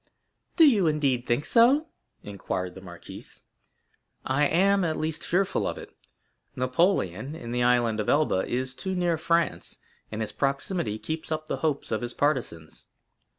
[0.01, 1.87] 0087m "Do you, indeed, think so?"
[2.23, 3.43] inquired the marquise.
[4.25, 5.95] "I am, at least, fearful of it.
[6.55, 9.77] Napoleon, in the Island of Elba, is too near France,
[10.11, 12.87] and his proximity keeps up the hopes of his partisans.